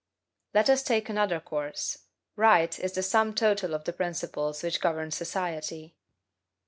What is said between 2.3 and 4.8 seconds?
RUGHT is the sum total of the principles